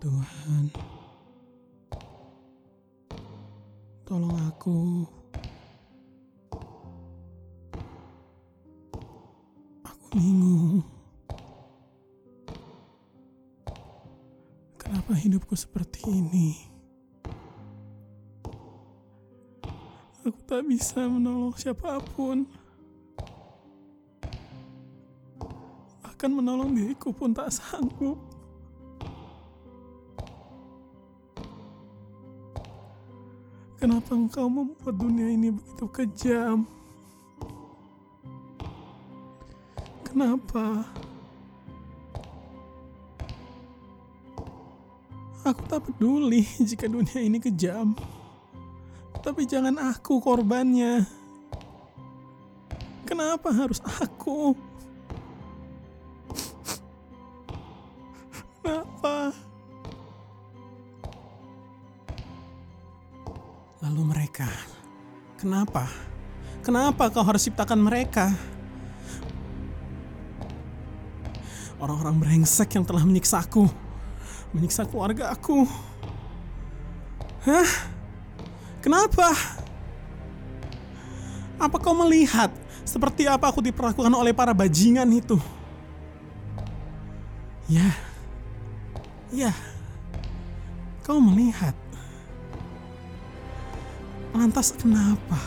Tuhan, 0.00 0.72
tolong 4.08 4.32
aku. 4.48 5.04
Aku 9.84 10.04
bingung. 10.16 10.80
Kenapa 14.80 15.12
hidupku 15.20 15.52
seperti 15.52 16.08
ini? 16.08 16.56
Aku 20.24 20.40
tak 20.48 20.64
bisa 20.64 21.04
menolong 21.04 21.52
siapa 21.60 22.00
pun. 22.16 22.48
Bahkan 26.00 26.30
menolong 26.32 26.72
diriku 26.72 27.12
pun 27.12 27.36
tak 27.36 27.52
sanggup. 27.52 28.29
Kenapa 33.80 34.12
engkau 34.12 34.44
membuat 34.52 34.92
dunia 34.92 35.32
ini 35.32 35.56
begitu 35.56 35.88
kejam? 35.88 36.68
Kenapa? 40.04 40.84
Aku 45.48 45.64
tak 45.64 45.88
peduli 45.88 46.44
jika 46.68 46.92
dunia 46.92 47.24
ini 47.24 47.40
kejam. 47.40 47.96
Tapi 49.24 49.48
jangan 49.48 49.96
aku 49.96 50.20
korbannya. 50.20 51.08
Kenapa 53.08 53.48
harus 53.48 53.80
aku? 53.80 54.52
Kenapa? 58.60 59.32
Lalu 63.80 64.12
mereka, 64.12 64.44
kenapa? 65.40 65.88
Kenapa 66.60 67.08
kau 67.08 67.24
harus 67.24 67.48
ciptakan 67.48 67.80
mereka? 67.80 68.28
Orang-orang 71.80 72.20
brengsek 72.20 72.76
yang 72.76 72.84
telah 72.84 73.00
menyiksaku, 73.08 73.64
menyiksa 74.52 74.84
keluarga 74.84 75.32
aku. 75.32 75.64
Hah? 77.48 77.68
Kenapa? 78.84 79.32
Apa 81.56 81.80
kau 81.80 81.96
melihat 81.96 82.52
seperti 82.84 83.24
apa 83.24 83.48
aku 83.48 83.64
diperlakukan 83.64 84.12
oleh 84.12 84.36
para 84.36 84.52
bajingan 84.52 85.08
itu? 85.08 85.40
Ya, 87.64 87.96
ya, 89.32 89.56
kau 91.00 91.16
melihat. 91.16 91.72
Lantas 94.30 94.70
kenapa? 94.74 95.38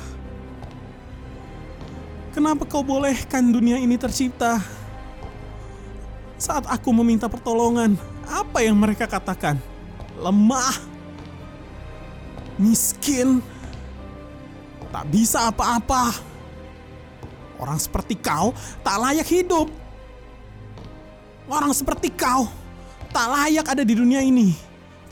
Kenapa 2.34 2.66
kau 2.66 2.82
bolehkan 2.82 3.54
dunia 3.54 3.80
ini 3.80 3.96
tercipta? 3.96 4.60
Saat 6.36 6.68
aku 6.68 6.92
meminta 6.92 7.32
pertolongan, 7.32 7.96
apa 8.28 8.60
yang 8.66 8.76
mereka 8.76 9.08
katakan? 9.08 9.56
Lemah, 10.20 10.76
miskin, 12.60 13.40
tak 14.92 15.08
bisa 15.08 15.48
apa-apa. 15.48 16.20
Orang 17.62 17.80
seperti 17.80 18.20
kau 18.20 18.52
tak 18.84 18.98
layak 19.00 19.30
hidup. 19.30 19.72
Orang 21.48 21.72
seperti 21.72 22.12
kau 22.12 22.50
tak 23.14 23.30
layak 23.30 23.64
ada 23.64 23.88
di 23.88 23.96
dunia 23.96 24.20
ini. 24.20 24.52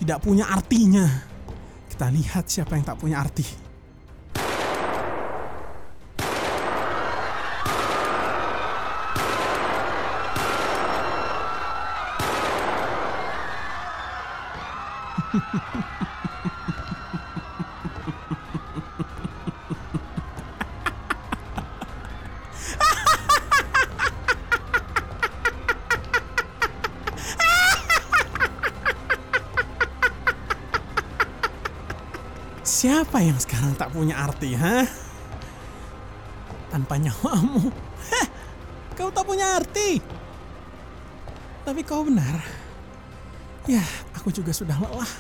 Tidak 0.01 0.19
punya 0.19 0.49
artinya. 0.49 1.30
Kita 2.01 2.09
lihat 2.09 2.49
siapa 2.49 2.73
yang 2.73 2.81
tak 2.81 2.97
punya 2.97 3.21
arti. 3.21 3.45
Siapa 32.81 33.21
yang 33.21 33.37
sekarang 33.37 33.77
tak 33.77 33.93
punya 33.93 34.17
arti, 34.17 34.57
ha? 34.57 34.81
Tanpa 36.73 36.97
nyawamu, 36.97 37.69
heh, 38.09 38.27
kau 38.97 39.13
tak 39.13 39.21
punya 39.21 39.53
arti. 39.53 40.01
Tapi 41.61 41.85
kau 41.85 42.01
benar. 42.01 42.41
Ya, 43.69 43.85
aku 44.17 44.33
juga 44.33 44.49
sudah 44.49 44.73
lelah. 44.81 45.13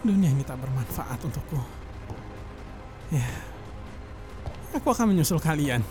Dunia 0.00 0.32
ini 0.32 0.40
tak 0.40 0.56
bermanfaat 0.56 1.20
untukku. 1.20 1.60
Ya, 3.12 3.28
aku 4.72 4.88
akan 4.88 5.12
menyusul 5.12 5.44
kalian. 5.44 5.84